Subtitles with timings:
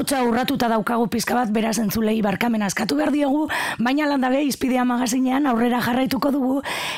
[0.00, 3.42] ahotsa urratuta daukagu pizka bat beraz entzulei barkamen askatu behar diogu,
[3.84, 6.54] baina landabe izpidea magazinean aurrera jarraituko dugu,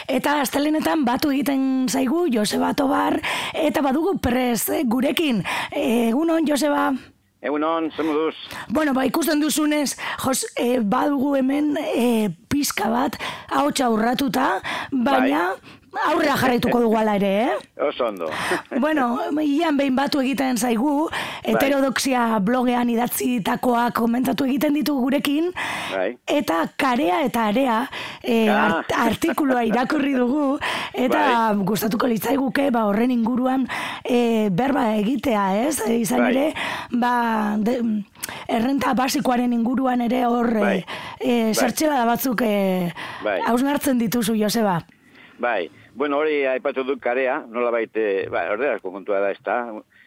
[0.06, 3.18] eta astelenetan batu egiten zaigu Joseba Tobar,
[3.58, 5.42] eta badugu prez gurekin.
[5.74, 6.92] Egunon, Joseba?
[7.42, 8.36] Egunon, zer moduz?
[8.70, 13.18] Bueno, ba, ikusten duzunez, jos, e, badugu hemen e, pizka bat,
[13.50, 14.60] ahotsa urratuta,
[14.92, 15.48] baina...
[15.58, 17.56] Bai aurrera jarraituko dugu ala ere, eh?
[17.84, 18.28] Oso ondo.
[18.84, 21.52] bueno, ian behin batu egiten zaigu, bai.
[21.52, 25.50] heterodoxia blogean idatzitakoa komentatu egiten ditu gurekin,
[25.92, 26.16] bai.
[26.26, 27.76] eta karea eta area
[28.22, 30.46] e, art, artikuloa irakurri dugu,
[30.94, 31.66] eta bai.
[31.68, 33.68] gustatuko litzaiguke, ba, horren inguruan
[34.04, 35.76] e, berba egitea, ez?
[35.84, 36.32] E, izan bai.
[36.32, 36.48] ere,
[36.96, 37.12] ba,
[37.60, 37.78] de,
[38.48, 40.80] errenta basikoaren inguruan ere hor bai.
[41.20, 41.70] e, bai.
[41.92, 42.56] da batzuk e,
[43.22, 43.38] bai.
[43.46, 44.80] hausnartzen dituzu, Joseba.
[45.42, 49.58] Bai, Bueno, hori aipatu dut karea, nola baite, ba, orderazko kontua da, ez da,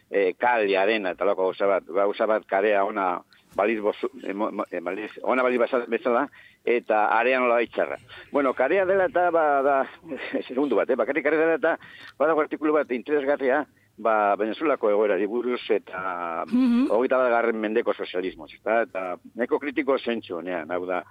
[0.09, 3.19] e, kali, arena, eta loko gauza bat, gauza bat karea ona
[3.55, 6.25] baliz bozu, e, e, baliz, ona baliz bezala,
[6.65, 7.99] eta area nola baitxarra.
[8.31, 9.77] Bueno, karea dela eta, ba, da,
[10.49, 11.77] segundu bat, eh, bakarrik karea dela eta,
[12.17, 13.61] badago artikulu bat interesgarria,
[13.97, 16.89] ba, Venezuelako egoera buruz eta mm -hmm.
[16.91, 21.03] hogeita bat garren mendeko sozialismo, eta, eta neko kritiko zentsu, nean, hau da,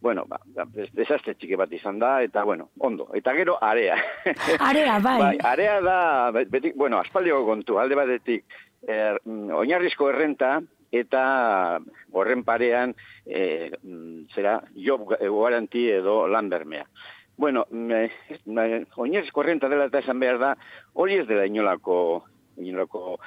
[0.00, 0.38] bueno, ba,
[0.94, 3.08] desastre txiki bat izan da, eta, bueno, ondo.
[3.18, 3.96] Eta gero, area.
[4.70, 5.18] Area, bai.
[5.20, 5.98] bai area da,
[6.30, 10.58] betik, bueno, aspaldiko kontu, alde batetik, er, oinarrizko errenta,
[10.94, 11.22] eta
[12.16, 12.94] horren parean,
[13.26, 13.70] e,
[14.34, 16.86] zera, job garanti edo lan bermea.
[17.38, 18.08] Bueno, me,
[18.46, 20.54] me, oinarrizko errenta dela eta esan behar da,
[20.94, 21.98] hori ez dela inolako,
[22.58, 23.18] inolako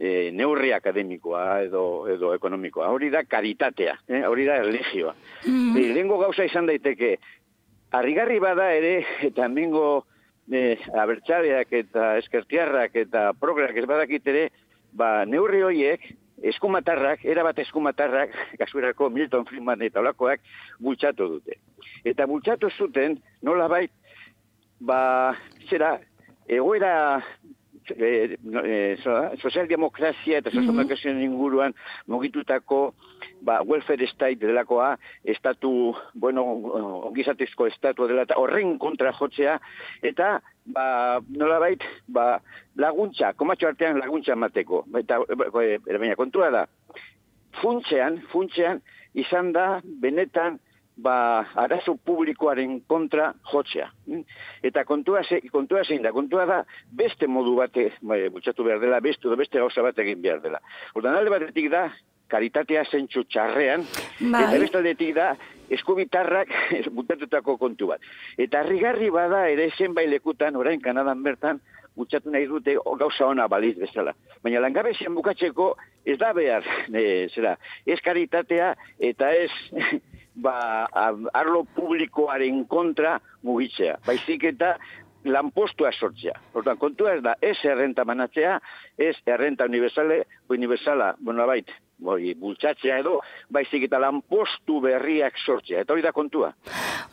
[0.00, 2.90] e, neurri akademikoa edo edo ekonomikoa.
[2.92, 4.22] Hori da karitatea, eh?
[4.28, 5.14] hori da religioa.
[5.46, 6.18] Mm -hmm.
[6.20, 7.16] gauza izan daiteke,
[7.90, 10.06] harrigarri bada ere, eta mengo
[10.50, 14.50] e, abertxaleak eta eskertiarrak eta prograk ez badakit ere,
[14.92, 16.00] ba, neurri horiek,
[16.42, 20.40] eskumatarrak, erabat eskumatarrak, kasuerako Milton Friedman eta olakoak,
[20.80, 21.60] bultzatu dute.
[22.04, 23.90] Eta bultzatu zuten, nola bait,
[24.80, 25.34] ba,
[25.70, 25.96] zera,
[26.46, 27.22] egoera
[27.94, 28.76] e, e,
[29.42, 31.74] sozialdemokrazia eta sozialdemokrazioen inguruan
[32.10, 32.80] mugitutako
[33.46, 35.70] ba, welfare state delakoa, estatu,
[36.14, 36.44] bueno,
[37.10, 39.58] ongizatezko estatu dela, eta horren kontra jotzea,
[40.02, 40.36] eta
[40.74, 40.86] ba,
[41.28, 42.40] nola bait, ba,
[42.80, 44.84] laguntza, komatxo artean laguntza mateko.
[44.98, 45.20] Eta,
[45.62, 46.66] e, baina kontua da,
[47.62, 48.82] funtzean, funtzean,
[49.16, 49.68] izan da,
[50.02, 50.60] benetan,
[50.96, 53.90] ba, arazo publikoaren kontra jotzea.
[54.64, 59.00] Eta kontua, ze, kontua zein da, kontua da beste modu bate, bai, butxatu behar dela,
[59.04, 60.60] beste, beste gauza bat egin behar dela.
[60.94, 61.86] Ordan alde batetik da,
[62.32, 63.84] karitatea zentsu txarrean,
[64.32, 64.42] bai.
[64.48, 65.30] eta beste aldetik da,
[65.70, 66.52] eskubitarrak
[66.96, 68.12] butatutako kontu bat.
[68.38, 71.60] Eta harrigarri bada ere zenbait lekutan, orain Kanadan bertan,
[71.96, 74.12] gutxatu nahi dute gauza ona baliz bezala.
[74.44, 75.70] Baina langabezian bukatzeko
[76.04, 78.74] ez da behar, e, zera, ez karitatea
[79.10, 79.50] eta ez
[80.36, 80.86] ba,
[81.32, 83.98] arlo publikoaren kontra mugitzea.
[84.06, 84.76] Baizik eta
[85.26, 86.36] lanpostua sortzea.
[86.54, 88.60] Hortan, kontua ez da, ez errenta manatzea,
[88.98, 93.18] ez errenta universale, universala, bueno, bait, boi, bultzatzea edo,
[93.50, 95.82] baizik eta lanpostu berriak sortzea.
[95.82, 96.52] Eta hori da kontua.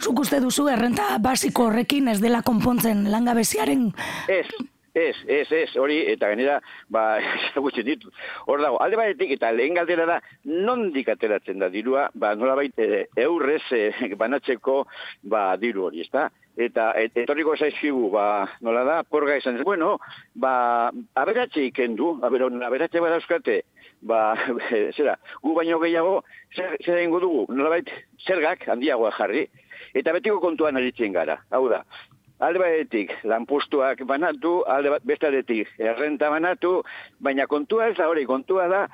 [0.02, 3.90] Zuk uste duzu errenta basiko horrekin ez dela konpontzen langabeziaren...
[4.28, 4.48] Ez,
[4.94, 6.60] Ez, ez, ez, hori, eta genera,
[6.94, 7.18] ba,
[7.66, 8.12] gutxen ditu.
[8.46, 12.86] Hor dago, alde batetik, eta lehen galdera da, nondik ateratzen da dirua, ba, nola baita,
[12.86, 13.88] e, eurrez e,
[14.22, 14.84] banatzeko,
[15.34, 16.28] ba, diru hori, ezta?
[16.62, 19.96] Eta, et, etorriko zaizkigu, ba, nola da, porga izan, bueno,
[20.38, 20.54] ba,
[21.18, 23.64] aberatxe ikendu, aber, aberatxe bada euskate,
[24.06, 24.22] ba,
[24.98, 26.20] zera, gu baino gehiago,
[26.54, 29.48] zer, zer dugu, nola baita, zergak, handiagoa jarri,
[29.98, 31.82] eta betiko kontuan aritzen gara, hau da,
[32.44, 36.82] alde batetik lanpustuak banatu, alde bat bestaretik errenta banatu,
[37.24, 38.86] baina kontua ez da hori, kontua da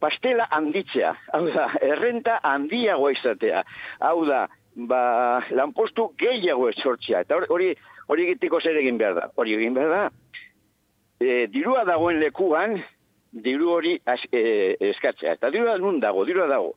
[0.00, 3.62] pastela handitzea, hau da, errenta handiago izatea,
[4.08, 4.46] hau da,
[4.90, 5.02] ba,
[5.52, 7.74] lanpostu gehiago sortzea, eta hori
[8.10, 10.00] hori egiteko zer egin behar da, hori egin behar da,
[11.20, 12.78] e, dirua dagoen lekuan,
[13.30, 13.98] diru hori
[14.32, 14.40] e,
[14.90, 16.74] eskatzea, eta dirua nun dago, dirua dago,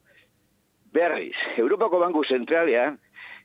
[0.94, 3.00] berriz, Europako Banku Zentralean,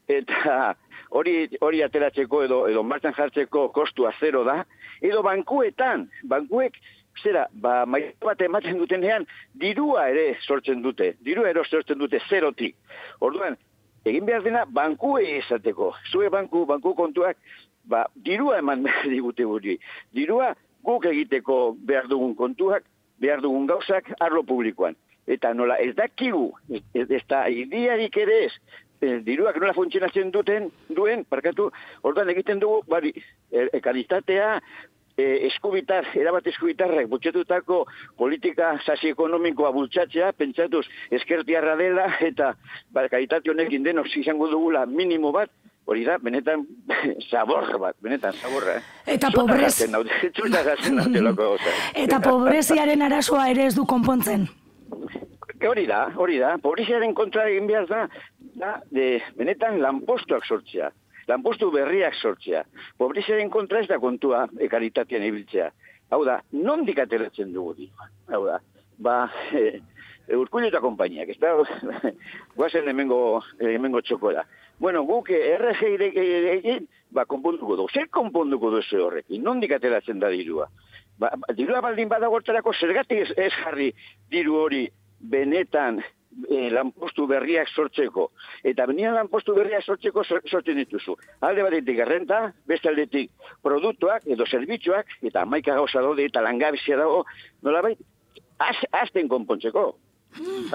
[0.09, 0.75] eta
[1.11, 4.63] hori hori ateratzeko edo edo martxan jartzeko kostua zero da,
[5.01, 6.79] edo bankuetan, bankuek
[7.23, 9.27] zera, ba, maizu bat ematen dutenean,
[9.61, 12.77] dirua ere sortzen dute, dirua ere sortzen dute zerotik.
[13.25, 13.57] Orduan,
[14.07, 15.93] egin behar dena, bankue izateko.
[16.13, 17.39] Zue banku, banku kontuak,
[17.89, 19.79] ba, dirua eman digute guri.
[20.15, 20.55] Dirua
[20.87, 22.87] guk egiteko behar dugun kontuak,
[23.19, 24.97] behar dugun gauzak, arlo publikoan.
[25.29, 28.53] Eta nola, ez dakigu, ez, ez da, idiarik ere ez,
[29.01, 31.71] e, diruak nola funtzionatzen duten, duen, parkatu,
[32.03, 33.13] orduan egiten dugu, bari,
[33.53, 34.55] e, ekalitatea,
[35.19, 37.83] e, eskubitar, erabat eskubitarrek butxetutako
[38.19, 40.85] politika sasi ekonomikoa bultzatzea, pentsatuz
[41.21, 42.47] eskertiarra dela, eta
[42.95, 45.51] ba, kaitate honekin denok izango dugula minimo bat,
[45.89, 46.67] hori da, benetan,
[47.31, 48.83] sabor bat, benetan, saborra, eh?
[49.17, 49.75] Eta pobrez...
[52.05, 54.47] Eta pobreziaren arazoa ere ez du konpontzen.
[55.69, 58.05] Hori da, hori da, pobreziaren kontra egin behar da,
[58.59, 60.91] da, de, benetan, lanpostuak sortzea
[61.29, 62.65] lanpostu berriak sortzea.
[62.99, 65.71] Pobreziaren kontra ez da kontua ekaritatean ibiltzea.
[66.15, 67.89] Hau da, non dikateratzen dugu di?
[68.33, 68.59] Hau da,
[69.05, 69.19] ba,
[69.53, 69.81] e,
[70.37, 71.53] urkullu eta kompainiak, ez da,
[72.57, 74.47] guazen emengo, emengo txoko da.
[74.81, 77.89] Bueno, guk RG egin, ba, konponduko du.
[77.93, 79.43] Zer konponduko du ze horrekin?
[79.45, 80.69] Non dikateratzen da dirua?
[81.19, 83.91] Ba dirua baldin badagortarako zergatik ez, ez jarri
[84.31, 84.85] diru hori
[85.19, 85.99] benetan
[86.49, 88.29] e, lanpostu berriak sortzeko.
[88.67, 91.17] Eta benian lanpostu berriak sortzeko sortzen dituzu.
[91.47, 93.33] Alde batetik errenta, beste aldetik
[93.65, 97.25] produktuak edo zerbitzuak, eta maika gauza daude eta langabizia dago,
[97.63, 97.95] nola bai,
[99.03, 99.89] azten konpontzeko.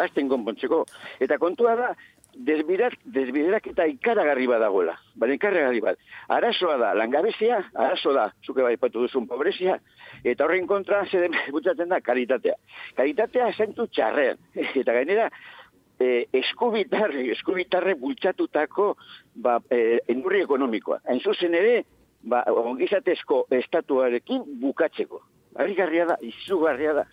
[0.02, 0.84] Azten konpontzeko.
[1.24, 1.94] Eta kontua da,
[2.36, 4.96] desbiderak, desbiderak eta ikaragarri badagoela.
[5.20, 6.00] Baina ikaragarri bat.
[6.34, 9.78] Arazoa da, langabezia, arazo da, zuke bai patu duzun pobrezia,
[10.24, 12.56] eta horren kontra, zer butzatzen da, kalitatea.
[12.98, 14.40] Kalitatea zentu txarrean.
[14.82, 15.30] Eta gainera,
[16.00, 18.94] e, eskubitarre, eskubitarre bultzatutako
[19.36, 21.02] ba, e, enurri ekonomikoa.
[21.10, 21.84] Hain zuzen ere,
[22.24, 25.22] ba, ongizatezko estatuarekin bukatzeko.
[25.60, 27.06] Harrigarria da, izugarria da.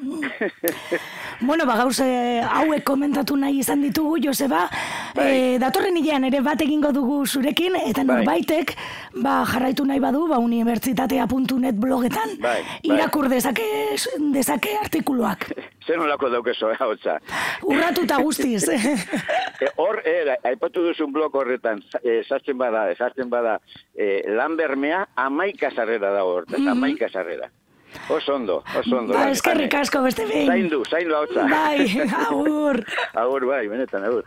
[1.40, 2.06] bueno, ba, gauze
[2.40, 4.66] hauek komentatu nahi izan ditugu, Joseba.
[5.16, 5.26] Bai.
[5.26, 8.20] E, datorren hilean ere bat egingo dugu zurekin, eta bai.
[8.20, 8.74] norbaitek
[9.20, 12.60] ba, jarraitu nahi badu, ba, unibertsitatea.net blogetan, bai.
[12.62, 12.78] bai.
[12.94, 13.66] irakur dezake,
[14.32, 15.50] dezake artikuluak.
[15.86, 17.18] Zer nolako daukezo, hau tza.
[17.68, 18.66] Urratuta guztiz.
[19.60, 23.58] E, hor, e, aipatu duzun blog horretan, e, sartzen bada, sartzen bada,
[23.92, 26.70] e, lan bermea amaika zarrera da hor, mm -hmm.
[26.72, 27.50] amaika zarrera.
[28.08, 29.14] Oso ondo, oso ondo.
[29.14, 30.46] Ba, eskerrik asko beste behin.
[30.50, 31.86] Zaindu, zaindu hau Bai,
[32.26, 32.82] agur.
[33.22, 34.24] agur, bai, benetan, agur.